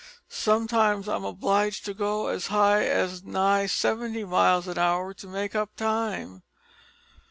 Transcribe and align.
Sometimes 0.29 1.07
I'm 1.07 1.23
obleeged 1.23 1.85
to 1.85 1.93
go 1.93 2.25
as 2.29 2.47
high 2.47 2.85
as 2.87 3.23
nigh 3.23 3.67
seventy 3.67 4.25
miles 4.25 4.67
an 4.67 4.79
hour 4.79 5.13
to 5.13 5.27
make 5.27 5.53
up 5.53 5.75
time." 5.75 6.41